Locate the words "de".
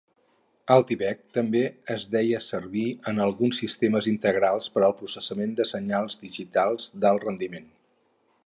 5.61-5.71